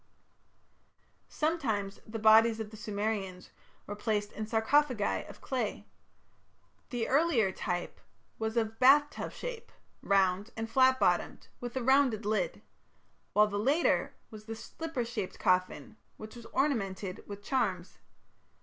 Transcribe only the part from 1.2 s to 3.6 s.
Sometimes the bodies of the Sumerians